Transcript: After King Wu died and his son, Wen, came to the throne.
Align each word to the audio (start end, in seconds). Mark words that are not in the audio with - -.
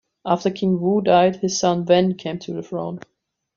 After 0.25 0.49
King 0.49 0.79
Wu 0.81 1.03
died 1.03 1.33
and 1.33 1.41
his 1.43 1.59
son, 1.59 1.85
Wen, 1.85 2.15
came 2.15 2.39
to 2.39 2.53
the 2.53 2.63
throne. 2.63 3.01